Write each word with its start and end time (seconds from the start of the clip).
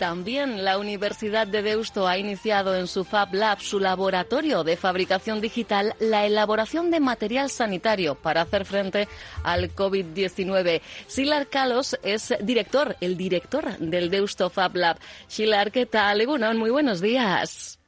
También 0.00 0.64
la 0.64 0.78
Universidad 0.78 1.46
de 1.46 1.60
Deusto 1.60 2.08
ha 2.08 2.16
iniciado 2.16 2.74
en 2.74 2.86
su 2.86 3.04
Fab 3.04 3.34
Lab, 3.34 3.60
su 3.60 3.78
laboratorio 3.78 4.64
de 4.64 4.78
fabricación 4.78 5.42
digital, 5.42 5.92
la 6.00 6.24
elaboración 6.24 6.90
de 6.90 7.00
material 7.00 7.50
sanitario 7.50 8.14
para 8.14 8.40
hacer 8.40 8.64
frente 8.64 9.08
al 9.44 9.74
COVID-19. 9.74 10.80
Silar 11.06 11.48
Kalos 11.48 12.00
es 12.02 12.34
director, 12.40 12.96
el 13.02 13.18
director 13.18 13.76
del 13.76 14.08
Deusto 14.08 14.48
Fab 14.48 14.74
Lab. 14.74 14.96
Silar, 15.26 15.70
¿qué 15.70 15.84
tal? 15.84 16.26
Muy 16.56 16.70
buenos 16.70 17.02
días. 17.02 17.78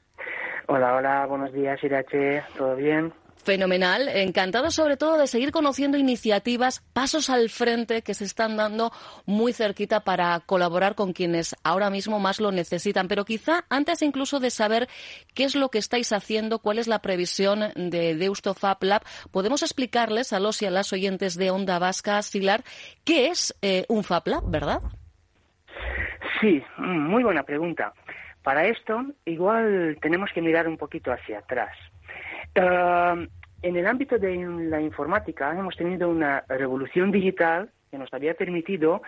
Hola, 0.66 0.97
hola, 0.97 1.24
buenos 1.24 1.51
días, 1.55 1.83
Irache. 1.83 2.42
¿Todo 2.59 2.77
bien? 2.77 3.10
Fenomenal, 3.45 4.09
encantado 4.09 4.70
sobre 4.70 4.96
todo 4.96 5.19
de 5.19 5.27
seguir 5.27 5.50
conociendo 5.50 5.98
iniciativas, 5.98 6.80
pasos 6.92 7.28
al 7.28 7.50
frente 7.50 8.02
que 8.02 8.14
se 8.14 8.24
están 8.24 8.56
dando 8.56 8.92
muy 9.27 9.52
cerquita 9.52 10.05
para 10.05 10.38
colaborar 10.46 10.95
con 10.95 11.12
quienes 11.12 11.56
ahora 11.64 11.91
mismo 11.91 12.20
más 12.20 12.41
lo 12.41 12.52
necesitan. 12.52 13.09
Pero 13.09 13.24
quizá 13.24 13.64
antes 13.69 14.00
incluso 14.02 14.38
de 14.38 14.50
saber 14.50 14.88
qué 15.34 15.42
es 15.42 15.56
lo 15.56 15.70
que 15.70 15.78
estáis 15.78 16.12
haciendo, 16.12 16.60
cuál 16.60 16.78
es 16.78 16.86
la 16.86 17.00
previsión 17.00 17.73
de 17.74 18.14
Deusto 18.14 18.55
Fab 18.55 18.78
Lab, 18.83 19.02
podemos 19.33 19.62
explicarles 19.62 20.33
a 20.33 20.38
los 20.38 20.62
y 20.62 20.66
a 20.66 20.70
las 20.70 20.92
oyentes 20.92 21.36
de 21.36 21.50
Onda 21.50 21.80
Vasca, 21.80 22.22
Silar, 22.22 22.62
qué 23.05 23.27
es 23.27 23.59
eh, 23.61 23.86
un 23.88 24.05
Fab 24.05 24.22
Lab, 24.28 24.48
¿verdad? 24.48 24.80
Sí, 26.41 26.62
muy 26.78 27.24
buena 27.24 27.42
pregunta. 27.42 27.92
Para 28.45 28.66
esto, 28.66 29.05
igual 29.24 29.98
tenemos 30.00 30.30
que 30.33 30.42
mirar 30.42 30.69
un 30.69 30.77
poquito 30.77 31.12
hacia 31.12 31.41
atrás. 31.41 31.77
Uh, 32.55 33.27
en 33.62 33.77
el 33.77 33.86
ámbito 33.86 34.19
de 34.19 34.36
la 34.36 34.81
informática 34.81 35.56
hemos 35.58 35.75
tenido 35.77 36.11
una 36.11 36.45
revolución 36.48 37.11
digital 37.11 37.70
que 37.91 37.97
nos 37.98 38.12
había 38.12 38.34
permitido 38.34 39.03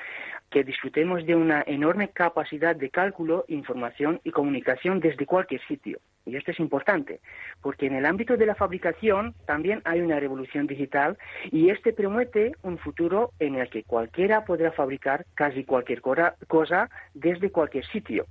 que 0.51 0.63
disfrutemos 0.63 1.27
de 1.27 1.35
una 1.35 1.65
enorme 1.67 2.09
capacidad 2.09 2.77
de 2.77 2.91
cálculo, 2.91 3.45
información 3.49 4.21
y 4.25 4.31
comunicación 4.31 5.01
desde 5.01 5.27
cualquier 5.27 5.61
sitio. 5.67 5.99
Y 6.27 6.37
esto 6.37 6.53
es 6.53 6.61
importante, 6.61 7.21
porque 7.61 7.87
en 7.87 7.95
el 7.95 8.07
ámbito 8.07 8.37
de 8.37 8.47
la 8.47 8.55
fabricación 8.55 9.35
también 9.47 9.83
hay 9.85 10.01
una 10.01 10.21
revolución 10.21 10.67
digital 10.67 11.19
y 11.51 11.71
este 11.71 11.93
promete 11.93 12.53
un 12.63 12.79
futuro 12.79 13.33
en 13.41 13.57
el 13.57 13.69
que 13.69 13.83
cualquiera 13.83 14.45
podrá 14.45 14.71
fabricar 14.71 15.27
casi 15.35 15.65
cualquier 15.65 16.01
cosa 16.01 16.89
desde 17.15 17.51
cualquier 17.51 17.85
sitio. 17.87 18.27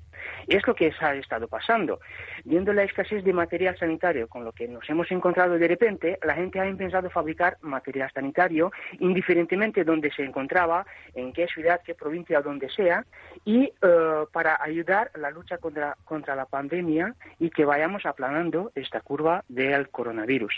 Es 0.47 0.65
lo 0.67 0.75
que 0.75 0.93
ha 0.99 1.13
estado 1.15 1.47
pasando. 1.47 1.99
Viendo 2.43 2.73
la 2.73 2.83
escasez 2.83 3.23
de 3.23 3.33
material 3.33 3.77
sanitario 3.77 4.27
con 4.27 4.43
lo 4.43 4.51
que 4.51 4.67
nos 4.67 4.89
hemos 4.89 5.11
encontrado 5.11 5.57
de 5.57 5.67
repente, 5.67 6.19
la 6.23 6.35
gente 6.35 6.59
ha 6.59 6.65
empezado 6.65 7.07
a 7.07 7.11
fabricar 7.11 7.57
material 7.61 8.11
sanitario 8.13 8.71
indiferentemente 8.99 9.81
de 9.81 9.85
dónde 9.85 10.11
se 10.11 10.23
encontraba, 10.23 10.85
en 11.13 11.33
qué 11.33 11.47
ciudad, 11.47 11.81
qué 11.85 11.95
provincia 11.95 12.41
donde 12.41 12.69
sea, 12.69 13.05
y 13.45 13.71
eh, 13.81 14.25
para 14.31 14.61
ayudar 14.61 15.11
la 15.15 15.29
lucha 15.31 15.57
contra, 15.57 15.97
contra 16.05 16.35
la 16.35 16.45
pandemia 16.45 17.15
y 17.39 17.49
que 17.49 17.65
vayamos 17.65 18.05
aplanando 18.05 18.71
esta 18.75 19.01
curva 19.01 19.43
del 19.47 19.89
coronavirus. 19.89 20.53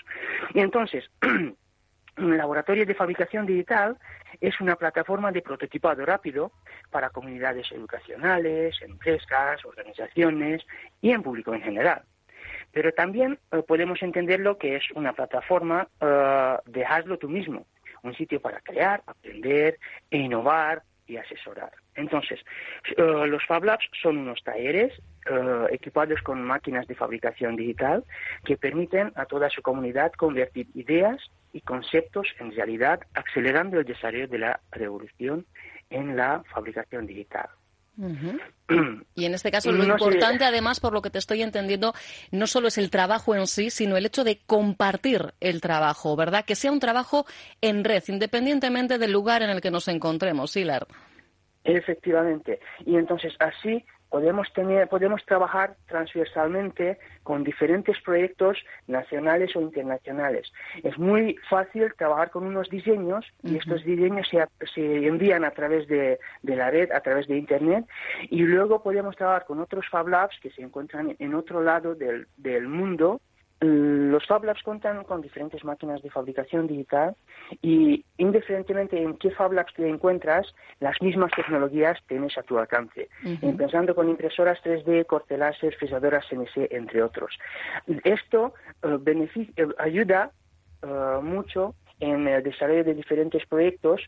Y 0.54 0.60
entonces, 0.60 1.10
laboratorio 2.18 2.86
de 2.86 2.96
fabricación 2.96 3.46
digital 3.46 3.98
es 4.42 4.60
una 4.62 4.76
plataforma 4.76 5.32
de 5.32 5.42
prototipado 5.42 6.06
rápido 6.06 6.52
para 6.90 7.10
comunidades 7.10 7.72
educacionales, 7.72 8.76
empresas, 8.82 9.64
organizaciones 9.66 10.66
y 11.02 11.12
en 11.12 11.24
público 11.24 11.54
en 11.54 11.62
general. 11.62 12.04
Pero 12.72 12.92
también 12.94 13.40
eh, 13.52 13.64
podemos 13.64 14.02
entenderlo 14.02 14.58
que 14.58 14.76
es 14.76 14.84
una 14.96 15.14
plataforma 15.14 15.88
uh, 16.02 16.70
de 16.70 16.86
hazlo 16.86 17.18
tú 17.18 17.30
mismo, 17.30 17.66
un 18.04 18.14
sitio 18.14 18.42
para 18.42 18.60
crear, 18.60 19.02
aprender, 19.08 19.80
e 20.12 20.18
innovar 20.18 20.84
y 21.08 21.18
asesorar. 21.18 21.72
Entonces, 21.96 22.40
eh, 22.98 23.28
los 23.28 23.46
Fab 23.46 23.64
Labs 23.64 23.86
son 24.02 24.18
unos 24.18 24.44
talleres 24.44 24.94
equipados 25.72 26.22
con 26.22 26.44
máquinas 26.44 26.86
de 26.86 26.94
fabricación 26.94 27.56
digital 27.56 28.04
que 28.44 28.58
permiten 28.58 29.12
a 29.16 29.26
toda 29.26 29.50
su 29.50 29.64
comunidad 29.64 30.12
convertir 30.12 30.68
ideas 30.76 31.20
y 31.52 31.62
conceptos 31.62 32.28
en 32.40 32.56
realidad, 32.56 33.00
acelerando 33.16 33.80
el 33.80 33.86
desarrollo 33.86 34.28
de 34.28 34.38
la 34.38 34.60
revolución 34.72 35.46
en 35.90 36.16
la 36.16 36.44
fabricación 36.54 37.08
digital. 37.08 37.48
Y 39.16 39.26
en 39.26 39.34
este 39.34 39.52
caso, 39.52 39.72
lo 39.72 39.84
importante, 39.84 40.44
además, 40.44 40.80
por 40.80 40.92
lo 40.92 41.02
que 41.02 41.10
te 41.10 41.20
estoy 41.20 41.42
entendiendo, 41.42 41.94
no 42.32 42.48
solo 42.48 42.68
es 42.68 42.78
el 42.78 42.90
trabajo 42.90 43.36
en 43.36 43.48
sí, 43.48 43.70
sino 43.70 43.96
el 43.96 44.06
hecho 44.06 44.24
de 44.24 44.42
compartir 44.46 45.34
el 45.40 45.62
trabajo, 45.62 46.16
¿verdad? 46.16 46.44
Que 46.44 46.56
sea 46.56 46.72
un 46.72 46.80
trabajo 46.80 47.26
en 47.62 47.84
red, 47.84 48.04
independientemente 48.08 48.98
del 48.98 49.12
lugar 49.12 49.44
en 49.44 49.50
el 49.50 49.62
que 49.62 49.72
nos 49.72 49.88
encontremos, 49.88 50.52
Silar. 50.52 50.88
Efectivamente. 51.66 52.60
Y 52.86 52.96
entonces, 52.96 53.36
así 53.40 53.84
podemos 54.10 54.54
tener, 54.54 54.88
podemos 54.88 55.26
trabajar 55.26 55.76
transversalmente 55.88 57.00
con 57.24 57.44
diferentes 57.44 58.00
proyectos 58.02 58.64
nacionales 58.88 59.56
o 59.56 59.62
internacionales. 59.62 60.54
Es 60.84 60.98
muy 60.98 61.36
fácil 61.50 61.92
trabajar 61.98 62.30
con 62.30 62.46
unos 62.46 62.70
diseños 62.70 63.26
y 63.44 63.58
estos 63.58 63.84
diseños 63.84 64.28
se, 64.30 64.46
se, 64.74 65.08
envían 65.08 65.44
a 65.44 65.52
través 65.52 65.88
de, 65.88 66.20
de, 66.44 66.56
la 66.56 66.70
red, 66.70 66.92
a 66.92 67.02
través 67.02 67.28
de 67.28 67.38
Internet, 67.38 67.86
y 68.30 68.44
luego 68.44 68.84
podemos 68.84 69.16
trabajar 69.16 69.46
con 69.46 69.60
otros 69.60 69.86
Fab 69.90 70.08
Labs 70.08 70.40
que 70.40 70.52
se 70.52 70.62
encuentran 70.62 71.16
en 71.18 71.34
otro 71.34 71.62
lado 71.62 71.96
del, 71.96 72.28
del 72.38 72.68
mundo 72.68 73.22
los 73.62 74.26
Fab 74.28 74.44
Labs 74.44 74.62
cuentan 74.64 75.04
con 75.06 75.22
diferentes 75.22 75.64
máquinas 75.64 76.02
de 76.02 76.10
fabricación 76.10 76.68
digital 76.68 77.16
y 77.62 78.04
indiferentemente 78.18 79.02
en 79.02 79.18
qué 79.18 79.32
Fab 79.32 79.54
Labs 79.54 79.74
te 79.74 79.88
encuentras, 79.88 80.54
las 80.80 81.02
mismas 81.02 81.32
tecnologías 81.36 81.98
tienes 82.08 82.38
a 82.38 82.44
tu 82.44 82.58
alcance. 82.58 83.10
Empezando 83.42 83.96
con 83.96 84.10
impresoras 84.10 84.60
3D, 84.64 85.06
corte 85.06 85.38
láser, 85.38 85.74
frisadoras 85.76 86.26
CNC, 86.30 86.72
entre 86.72 87.02
otros. 87.02 87.38
Esto 88.04 88.54
eh, 88.84 89.30
eh, 89.56 89.68
ayuda 89.78 90.32
eh, 90.82 91.20
mucho 91.22 91.76
en 92.00 92.28
el 92.28 92.44
desarrollo 92.44 92.84
de 92.84 92.94
diferentes 92.94 93.46
proyectos 93.46 94.02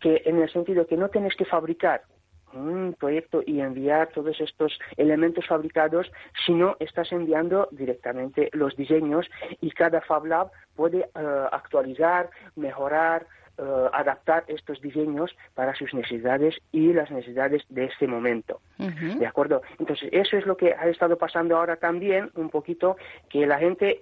que 0.00 0.22
en 0.24 0.42
el 0.42 0.50
sentido 0.50 0.86
que 0.86 0.96
no 0.96 1.08
tienes 1.08 1.36
que 1.36 1.44
fabricar 1.44 2.02
un 2.52 2.94
proyecto 2.98 3.42
y 3.44 3.60
enviar 3.60 4.08
todos 4.08 4.40
estos 4.40 4.78
elementos 4.96 5.46
fabricados, 5.46 6.10
sino 6.46 6.76
estás 6.80 7.12
enviando 7.12 7.68
directamente 7.70 8.50
los 8.52 8.76
diseños 8.76 9.30
y 9.60 9.70
cada 9.70 10.00
Fab 10.00 10.26
Lab 10.26 10.50
puede 10.76 11.00
eh, 11.00 11.46
actualizar, 11.52 12.30
mejorar, 12.56 13.26
eh, 13.58 13.88
adaptar 13.92 14.44
estos 14.48 14.80
diseños 14.80 15.30
para 15.54 15.74
sus 15.74 15.92
necesidades 15.92 16.56
y 16.72 16.92
las 16.92 17.10
necesidades 17.10 17.62
de 17.68 17.84
este 17.84 18.06
momento. 18.06 18.60
¿De 18.78 19.26
acuerdo? 19.26 19.62
Entonces, 19.78 20.08
eso 20.10 20.36
es 20.38 20.46
lo 20.46 20.56
que 20.56 20.72
ha 20.72 20.88
estado 20.88 21.18
pasando 21.18 21.56
ahora 21.56 21.76
también, 21.76 22.30
un 22.34 22.48
poquito, 22.48 22.96
que 23.28 23.46
la 23.46 23.58
gente. 23.58 24.00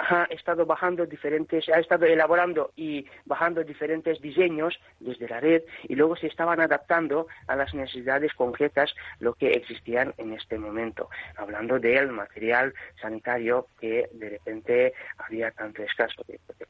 Ha 0.00 0.24
estado 0.30 0.64
bajando 0.64 1.06
diferentes, 1.06 1.68
ha 1.68 1.80
estado 1.80 2.06
elaborando 2.06 2.70
y 2.76 3.04
bajando 3.24 3.64
diferentes 3.64 4.20
diseños 4.20 4.78
desde 5.00 5.28
la 5.28 5.40
red 5.40 5.62
y 5.88 5.96
luego 5.96 6.14
se 6.14 6.28
estaban 6.28 6.60
adaptando 6.60 7.26
a 7.48 7.56
las 7.56 7.74
necesidades 7.74 8.32
concretas 8.34 8.94
lo 9.18 9.34
que 9.34 9.50
existían 9.50 10.14
en 10.16 10.34
este 10.34 10.56
momento, 10.56 11.10
hablando 11.36 11.80
del 11.80 12.08
material 12.12 12.72
sanitario 13.00 13.66
que 13.80 14.08
de 14.12 14.30
repente 14.30 14.94
había 15.18 15.50
tanto 15.50 15.82
escaso 15.82 16.22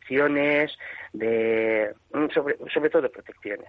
protecciones, 0.09 0.73
de 1.13 1.95
mm, 2.13 2.27
sobre, 2.35 2.57
sobre 2.73 2.91
todo 2.91 3.11
protecciones. 3.11 3.69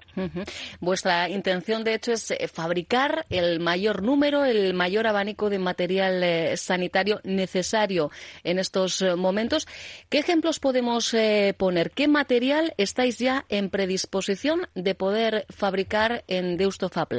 Vuestra 0.80 1.30
intención 1.30 1.84
de 1.84 1.94
hecho 1.94 2.12
es 2.12 2.32
eh, 2.32 2.48
fabricar 2.48 3.26
el 3.30 3.60
mayor 3.60 4.04
número, 4.04 4.46
el 4.46 4.74
mayor 4.74 5.08
abanico 5.08 5.50
de 5.50 5.60
material 5.60 6.24
eh, 6.24 6.58
sanitario 6.58 7.22
necesario 7.24 8.12
en 8.44 8.60
estos 8.60 9.02
eh, 9.02 9.16
momentos 9.16 9.68
¿Qué 10.10 10.20
ejemplos 10.20 10.60
podemos 10.60 11.14
eh, 11.14 11.54
poner? 11.58 11.92
¿Qué 11.92 12.08
material 12.08 12.74
estáis 12.78 13.20
ya 13.20 13.46
en 13.50 13.70
predisposición 13.70 14.68
de 14.76 14.96
poder 14.96 15.46
fabricar 15.50 16.24
en 16.28 16.58
Deusto 16.58 16.90
Fab 16.90 17.10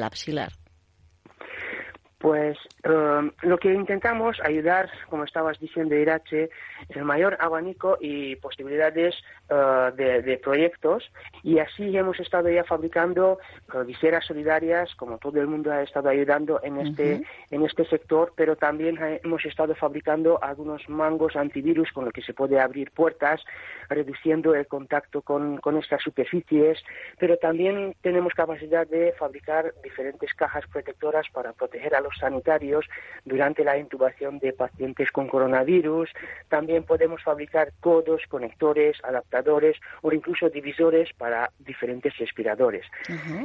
Pues 2.20 2.58
eh, 2.84 3.30
lo 3.40 3.56
que 3.56 3.72
intentamos 3.72 4.38
ayudar, 4.44 4.90
como 5.08 5.24
estabas 5.24 5.58
diciendo, 5.58 5.94
Irache, 5.94 6.50
el 6.90 7.04
mayor 7.04 7.38
abanico 7.40 7.96
y 7.98 8.36
posibilidades 8.36 9.14
eh, 9.52 10.22
de, 10.24 10.38
proyectos 10.38 11.10
y 11.42 11.58
así 11.58 11.96
hemos 11.96 12.20
estado 12.20 12.48
ya 12.48 12.62
fabricando 12.62 13.40
viseras 13.84 14.24
solidarias, 14.24 14.94
como 14.94 15.18
todo 15.18 15.40
el 15.40 15.48
mundo 15.48 15.72
ha 15.72 15.82
estado 15.82 16.08
ayudando 16.08 16.60
en 16.62 16.78
este, 16.78 17.22
en 17.50 17.64
este 17.64 17.84
sector, 17.86 18.32
pero 18.36 18.54
también 18.54 18.96
hemos 19.24 19.44
estado 19.44 19.74
fabricando 19.74 20.38
algunos 20.40 20.88
mangos 20.88 21.34
antivirus 21.34 21.90
con 21.90 22.04
los 22.04 22.14
que 22.14 22.22
se 22.22 22.32
puede 22.32 22.60
abrir 22.60 22.92
puertas, 22.92 23.42
reduciendo 23.88 24.54
el 24.54 24.68
contacto 24.68 25.20
con, 25.22 25.58
con 25.58 25.76
estas 25.76 26.00
superficies, 26.00 26.78
pero 27.18 27.36
también 27.36 27.96
tenemos 28.02 28.34
capacidad 28.34 28.86
de 28.86 29.12
fabricar 29.18 29.74
diferentes 29.82 30.32
cajas 30.34 30.64
protectoras 30.68 31.26
para 31.32 31.52
proteger 31.54 31.96
a 31.96 32.00
los 32.00 32.16
sanitarios 32.18 32.86
durante 33.24 33.64
la 33.64 33.76
intubación 33.76 34.38
de 34.38 34.52
pacientes 34.52 35.10
con 35.10 35.26
coronavirus. 35.26 36.08
También 36.48 36.84
podemos 36.84 37.20
fabricar 37.24 37.72
codos, 37.80 38.22
conectores, 38.28 38.96
adaptadores 39.02 39.39
o 40.02 40.12
incluso 40.12 40.48
divisores 40.48 41.12
para 41.14 41.50
diferentes 41.58 42.16
respiradores. 42.18 42.86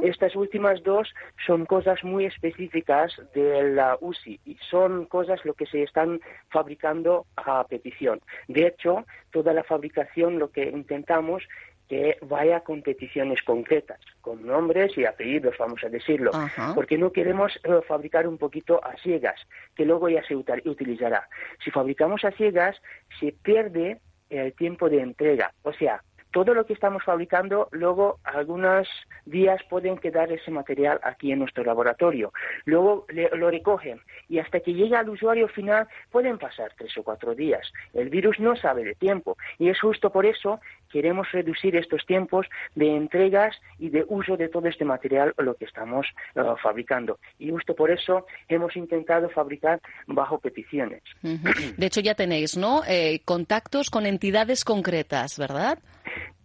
Estas 0.04 0.36
últimas 0.36 0.84
dos 0.84 1.14
son 1.46 1.66
cosas 1.66 2.04
muy 2.04 2.26
específicas 2.26 3.14
de 3.34 3.64
la 3.74 3.98
UCI 4.00 4.40
y 4.46 4.58
son 4.70 5.06
cosas 5.06 5.44
lo 5.46 5.54
que 5.54 5.66
se 5.66 5.84
están 5.84 6.20
fabricando 6.50 7.26
a 7.36 7.64
petición. 7.66 8.22
De 8.48 8.68
hecho, 8.68 9.06
toda 9.32 9.54
la 9.54 9.64
fabricación 9.64 10.40
lo 10.40 10.52
que 10.52 10.64
intentamos 10.70 11.44
que 11.88 12.18
vaya 12.22 12.58
a 12.58 12.62
competiciones 12.62 13.42
concretas, 13.44 14.00
con 14.22 14.46
nombres 14.46 14.98
y 14.98 15.06
apellidos, 15.06 15.56
vamos 15.60 15.84
a 15.84 15.90
decirlo, 15.90 16.32
porque 16.74 16.98
no 16.98 17.12
queremos 17.12 17.54
eh, 17.64 17.80
fabricar 17.88 18.28
un 18.28 18.38
poquito 18.38 18.84
a 18.84 18.96
ciegas, 18.98 19.40
que 19.76 19.86
luego 19.86 20.10
ya 20.10 20.24
se 20.26 20.36
utilizará. 20.36 21.28
Si 21.64 21.72
fabricamos 21.72 22.26
a 22.26 22.32
ciegas, 22.32 22.82
se 23.20 23.34
pierde 23.34 24.00
el 24.44 24.54
tiempo 24.54 24.90
de 24.90 25.02
entrega, 25.02 25.52
o 25.64 25.74
sea, 25.74 26.02
todo 26.36 26.54
lo 26.54 26.66
que 26.66 26.74
estamos 26.74 27.02
fabricando, 27.02 27.70
luego 27.72 28.20
algunos 28.26 28.90
días 29.26 29.64
pueden 29.70 29.98
quedar 29.98 30.34
ese 30.34 30.52
material 30.52 31.00
aquí 31.02 31.32
en 31.32 31.40
nuestro 31.40 31.64
laboratorio. 31.64 32.34
Luego 32.66 33.06
lo 33.08 33.50
recogen 33.50 34.02
y 34.28 34.40
hasta 34.40 34.60
que 34.60 34.74
llegue 34.74 34.98
al 34.98 35.08
usuario 35.08 35.48
final 35.48 35.88
pueden 36.12 36.38
pasar 36.38 36.74
tres 36.78 36.92
o 36.98 37.04
cuatro 37.04 37.36
días. 37.36 37.72
El 37.94 38.10
virus 38.10 38.38
no 38.42 38.58
sabe 38.58 38.84
de 38.84 38.96
tiempo 38.96 39.38
y 39.58 39.70
es 39.70 39.80
justo 39.80 40.10
por 40.10 40.26
eso 40.26 40.60
queremos 40.96 41.30
reducir 41.34 41.76
estos 41.76 42.06
tiempos 42.06 42.48
de 42.74 42.96
entregas 42.96 43.54
y 43.80 43.90
de 43.90 44.06
uso 44.08 44.38
de 44.38 44.48
todo 44.48 44.70
este 44.70 44.86
material 44.86 45.34
lo 45.38 45.56
que 45.56 45.66
estamos 45.66 46.08
eh, 46.36 46.42
fabricando. 46.64 47.20
Y 47.38 47.52
justo 47.52 47.76
por 47.76 47.92
eso 47.92 48.26
hemos 48.48 48.78
intentado 48.78 49.28
fabricar 49.30 49.82
bajo 50.08 50.40
peticiones. 50.40 51.02
De 51.22 51.86
hecho 51.86 52.00
ya 52.00 52.16
tenéis, 52.16 52.56
¿no? 52.56 52.82
Eh, 52.88 53.20
contactos 53.26 53.90
con 53.90 54.06
entidades 54.06 54.64
concretas, 54.64 55.38
¿verdad? 55.38 55.80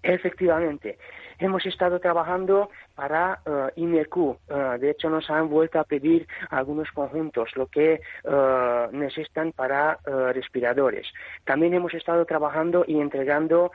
Efectivamente 0.02 0.99
hemos 1.40 1.66
estado 1.66 1.98
trabajando 2.00 2.70
para 2.94 3.40
uh, 3.46 3.81
de 4.78 4.90
hecho, 4.90 5.10
nos 5.10 5.31
han 5.31 5.48
vuelto 5.48 5.81
a 5.81 5.84
pedir 5.84 6.26
algunos 6.50 6.90
conjuntos, 6.92 7.50
lo 7.56 7.66
que 7.66 7.94
eh, 7.94 8.88
necesitan 8.92 9.52
para 9.52 9.98
respiradores. 10.32 11.06
También 11.44 11.75
hemos 11.75 11.94
estado 11.94 12.25
trabajando 12.25 12.84
y 12.87 13.00
entregando 13.00 13.72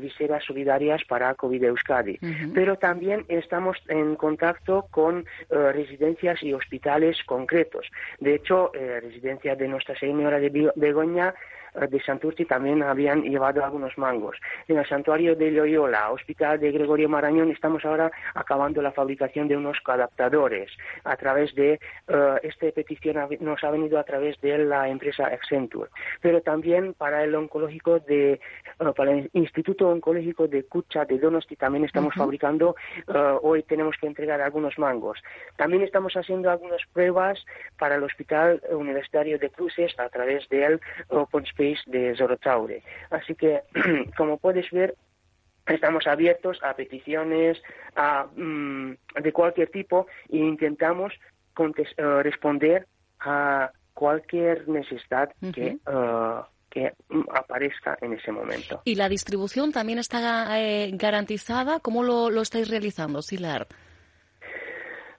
viseras 0.00 0.44
solidarias 0.44 1.02
para 1.08 1.34
COVID 1.34 1.64
Euskadi. 1.64 2.18
Pero 2.54 2.76
también 2.76 3.24
estamos 3.28 3.78
en 3.88 4.16
contacto 4.16 4.86
con 4.90 5.24
residencias 5.50 6.42
y 6.42 6.52
hospitales 6.52 7.22
concretos. 7.24 7.86
De 8.18 8.34
hecho, 8.34 8.70
residencia 8.74 9.56
de 9.56 9.68
Nuestra 9.68 9.98
Señora 9.98 10.38
de 10.38 10.72
Begoña 10.76 11.34
de 11.74 12.02
Santurci 12.02 12.44
también 12.44 12.82
habían 12.82 13.22
llevado 13.22 13.64
algunos 13.64 13.96
mangos. 13.98 14.36
En 14.68 14.78
el 14.78 14.86
santuario 14.86 15.36
de 15.36 15.50
Loyola, 15.50 16.10
Hospital 16.10 16.58
de 16.60 16.72
Gregorio 16.72 17.08
Marañón, 17.08 17.50
estamos 17.50 17.84
ahora 17.84 18.10
acabando 18.34 18.82
la 18.82 18.92
fabricación 18.92 19.48
de 19.48 19.56
unos 19.56 19.78
adaptadores. 19.84 20.70
A 21.04 21.16
través 21.16 21.54
de 21.54 21.78
uh, 22.08 22.36
esta 22.42 22.70
petición 22.72 23.16
nos 23.40 23.62
ha 23.64 23.70
venido 23.70 23.98
a 23.98 24.04
través 24.04 24.40
de 24.40 24.58
la 24.58 24.88
empresa 24.88 25.26
Accenture. 25.26 25.90
Pero 26.20 26.40
también 26.40 26.94
para 26.94 27.24
el 27.24 27.34
oncológico 27.34 28.00
de, 28.00 28.32
eh, 28.32 28.40
para 28.96 29.12
el 29.12 29.30
Instituto 29.32 29.88
Oncológico 29.88 30.46
de 30.48 30.64
Cucha 30.64 31.04
de 31.04 31.18
Donosti 31.18 31.56
también 31.56 31.84
estamos 31.84 32.14
fabricando. 32.14 32.76
Eh, 33.08 33.38
hoy 33.42 33.62
tenemos 33.64 33.96
que 34.00 34.06
entregar 34.06 34.40
algunos 34.40 34.78
mangos. 34.78 35.18
También 35.56 35.82
estamos 35.82 36.14
haciendo 36.14 36.50
algunas 36.50 36.80
pruebas 36.92 37.44
para 37.78 37.96
el 37.96 38.02
Hospital 38.02 38.62
Universitario 38.70 39.38
de 39.38 39.50
Cruces 39.50 39.98
a 39.98 40.08
través 40.08 40.48
del 40.48 40.80
Open 41.08 41.44
de 41.86 42.14
Zorotaure. 42.16 42.82
Así 43.10 43.34
que, 43.34 43.62
como 44.16 44.38
puedes 44.38 44.70
ver, 44.70 44.94
estamos 45.66 46.06
abiertos 46.06 46.58
a 46.62 46.74
peticiones 46.74 47.60
mm, 48.36 48.92
de 49.22 49.32
cualquier 49.32 49.70
tipo 49.70 50.06
e 50.28 50.38
intentamos 50.38 51.12
eh, 51.58 52.22
responder 52.22 52.86
a 53.20 53.70
cualquier 53.92 54.66
necesidad 54.68 55.30
que 55.52 55.76
uh, 55.86 56.42
que 56.70 56.94
mm, 57.08 57.22
aparezca 57.34 57.98
en 58.00 58.14
ese 58.14 58.32
momento. 58.32 58.80
¿Y 58.84 58.94
la 58.94 59.08
distribución 59.08 59.72
también 59.72 59.98
está 59.98 60.58
eh, 60.60 60.90
garantizada? 60.94 61.80
¿Cómo 61.80 62.02
lo, 62.02 62.30
lo 62.30 62.42
estáis 62.42 62.68
realizando, 62.70 63.20
Silar? 63.22 63.66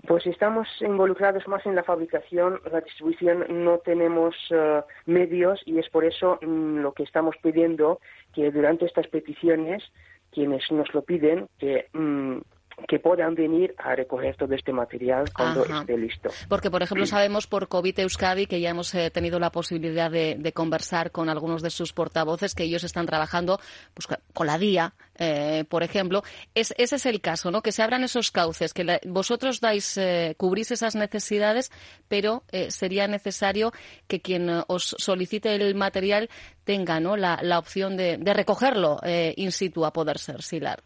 Pues 0.08 0.26
estamos 0.26 0.68
involucrados 0.82 1.48
más 1.48 1.66
en 1.66 1.76
la 1.76 1.84
fabricación, 1.84 2.60
la 2.72 2.82
distribución, 2.82 3.46
no 3.64 3.78
tenemos 3.80 4.36
eh, 4.50 4.82
medios 5.06 5.62
y 5.66 5.78
es 5.78 5.90
por 5.90 6.06
eso 6.06 6.40
mm, 6.42 6.80
lo 6.80 6.94
que 6.94 7.04
estamos 7.04 7.36
pidiendo 7.42 8.00
que 8.34 8.52
durante 8.52 8.86
estas 8.86 9.08
peticiones, 9.08 9.84
quienes 10.32 10.64
nos 10.72 10.92
lo 10.94 11.04
piden, 11.04 11.48
que 11.60 11.88
mm, 11.94 12.40
que 12.88 13.00
puedan 13.00 13.36
venir 13.36 13.74
a 13.78 13.96
recoger 13.96 14.36
todo 14.36 14.54
este 14.54 14.72
material 14.74 15.32
cuando 15.34 15.66
esté 15.66 15.98
listo. 15.98 16.30
Porque, 16.48 16.72
por 16.72 16.82
ejemplo, 16.82 17.06
sabemos 17.06 17.48
por 17.48 17.68
COVID 17.68 18.00
Euskadi 18.00 18.48
que 18.48 18.60
ya 18.60 18.70
hemos 18.70 18.94
eh, 18.96 19.10
tenido 19.12 19.40
la 19.40 19.52
posibilidad 19.52 20.10
de, 20.12 20.52
conversar 20.54 21.12
con 21.12 21.30
algunos 21.30 21.62
de 21.62 21.70
sus 21.70 21.94
portavoces 21.94 22.56
que 22.56 22.64
ellos 22.64 22.84
están 22.84 23.06
trabajando 23.06 23.60
pues, 23.94 24.08
con 24.34 24.48
la 24.48 24.58
DIA, 24.58 24.94
eh, 25.18 25.64
por 25.70 25.84
ejemplo. 25.84 26.24
Es, 26.54 26.74
ese 26.78 26.98
es 26.98 27.06
el 27.06 27.22
caso, 27.22 27.52
¿no? 27.52 27.62
Que 27.62 27.72
se 27.72 27.84
abran 27.84 28.04
esos 28.04 28.32
cauces, 28.32 28.74
que 28.74 29.00
vosotros 29.06 29.62
dais, 29.62 29.98
eh, 29.98 30.36
cubrís 30.38 30.72
esas 30.72 30.96
necesidades, 30.96 31.72
pero 32.08 32.44
sería 32.70 33.08
necesario 33.08 33.72
que 34.08 34.22
quien 34.22 34.50
os 34.68 34.96
solicite 34.98 35.56
el 35.56 35.76
material 35.76 36.30
tenga 36.64 37.00
¿no? 37.00 37.16
la, 37.16 37.58
opción 37.58 37.96
de, 37.96 38.18
de 38.18 38.34
recogerlo 38.34 39.00
in 39.36 39.52
situ 39.52 39.86
a 39.86 39.94
poder 39.94 40.18
ser, 40.18 40.42
Silar. 40.42 40.84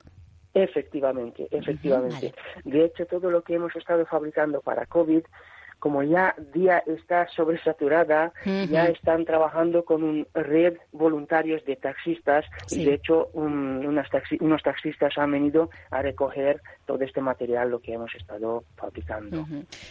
Efectivamente, 0.56 1.50
efectivamente. 1.52 2.34
De 2.63 2.86
hecho, 2.86 3.06
todo 3.06 3.30
lo 3.30 3.44
que 3.44 3.56
hemos 3.56 3.75
estado 3.75 4.06
fabricando 4.06 4.62
para 4.62 4.86
COVID 4.86 5.22
como 5.86 6.02
ya 6.02 6.34
día 6.52 6.82
está 6.88 7.28
sobresaturada, 7.28 8.34
ya 8.44 8.86
están 8.86 9.24
trabajando 9.24 9.86
con 9.86 10.02
un 10.02 10.28
red 10.34 10.78
voluntarios 10.92 11.64
de 11.66 11.76
taxistas 11.76 12.44
y 12.72 12.86
de 12.86 12.96
hecho 12.96 13.30
unos 13.34 14.64
taxistas 14.64 15.16
han 15.16 15.32
venido 15.32 15.70
a 15.92 16.02
recoger 16.02 16.60
todo 16.88 17.04
este 17.04 17.22
material 17.22 17.70
lo 17.70 17.82
que 17.82 17.94
hemos 17.94 18.14
estado 18.16 18.64
fabricando. 18.76 19.46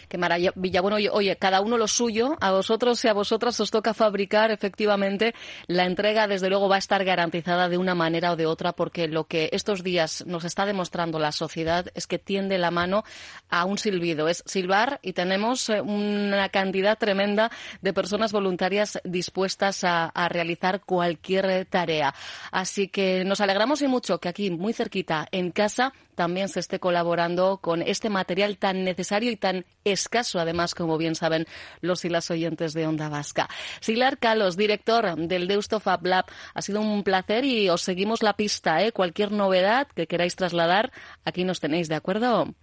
Qué 0.09 0.19
maravilla. 0.19 0.81
Bueno, 0.81 0.97
oye, 1.13 1.37
cada 1.37 1.61
uno 1.61 1.79
lo 1.79 1.87
suyo, 1.87 2.37
a 2.41 2.51
vosotros 2.51 3.05
y 3.05 3.09
a 3.09 3.13
vosotras 3.13 3.61
os 3.61 3.71
toca 3.71 3.95
fabricar 3.95 4.51
efectivamente. 4.51 5.33
La 5.69 5.85
entrega, 5.85 6.27
desde 6.27 6.49
luego, 6.49 6.69
va 6.69 6.75
a 6.75 6.79
estar 6.79 7.05
garantizada 7.05 7.69
de 7.69 7.79
una 7.79 7.95
manera 7.95 8.33
o 8.33 8.37
de 8.37 8.47
otra 8.47 8.73
porque 8.73 9.07
lo 9.07 9.29
que 9.29 9.49
estos 9.53 9.85
días 9.85 10.25
nos 10.27 10.45
está 10.45 10.67
demostrando 10.67 11.21
la 11.21 11.31
sociedad 11.31 11.87
es 11.95 12.09
que 12.09 12.19
tiende 12.19 12.59
la 12.59 12.73
mano 12.73 13.05
a 13.49 13.65
un 13.65 13.79
silbido. 13.79 14.27
Es 14.27 14.43
silbar 14.45 14.99
y 15.01 15.13
tenemos 15.13 15.69
eh, 15.69 15.84
una 15.85 16.49
cantidad 16.49 16.99
tremenda 16.99 17.51
de 17.81 17.93
personas 17.93 18.33
voluntarias 18.33 19.01
dispuestas 19.05 19.85
a, 19.85 20.13
realizar 20.29 20.81
cualquier 20.81 21.67
tarea. 21.67 22.15
Así 22.51 22.89
que 22.89 23.25
nos 23.25 23.41
alegramos 23.41 23.83
y 23.83 23.89
mucho 23.89 24.19
que 24.19 24.29
aquí, 24.29 24.51
muy 24.51 24.73
cerquita, 24.73 25.29
en 25.31 25.51
casa, 25.51 25.93
también 26.15 26.49
se 26.49 26.61
esté 26.61 26.79
colaborando 26.79 27.59
con 27.59 27.83
este 27.83 28.09
material 28.09 28.57
tan 28.57 28.85
necesario 28.85 29.31
y 29.31 29.37
tan 29.37 29.65
escaso, 29.85 30.41
además, 30.41 30.75
como 30.75 30.97
bien 30.97 31.15
saben 31.15 31.47
los 31.81 32.05
y 32.05 32.09
las 32.09 32.31
oyentes 32.31 32.73
de 32.73 32.87
Onda 32.87 33.09
Vasca. 33.09 33.49
Silar 33.81 34.19
Calos, 34.19 34.57
director 34.57 35.17
del 35.17 35.49
Deusto 35.49 35.81
Fab 35.81 36.07
Lab, 36.07 36.27
ha 36.55 36.63
sido 36.63 36.81
un 36.81 37.03
placer 37.03 37.45
y 37.45 37.69
os 37.69 37.83
seguimos 37.83 38.23
la 38.23 38.35
pista. 38.35 38.83
¿eh? 38.83 38.93
Cualquier 38.93 39.33
novedad 39.33 39.89
que 39.89 40.07
queráis 40.07 40.37
trasladar, 40.37 40.93
aquí 41.25 41.45
nos 41.45 41.61
tenéis, 41.61 41.89
¿de 41.89 41.97
acuerdo? 41.97 42.55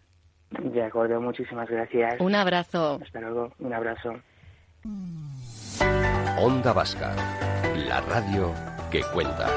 De 0.59 0.83
acuerdo, 0.83 1.21
muchísimas 1.21 1.69
gracias. 1.69 2.19
Un 2.19 2.35
abrazo. 2.35 2.99
Hasta 3.01 3.19
luego, 3.21 3.53
un 3.59 3.73
abrazo. 3.73 4.13
Onda 6.39 6.73
Vasca, 6.73 7.13
la 7.87 8.01
radio 8.01 8.51
que 8.91 9.01
cuenta. 9.13 9.47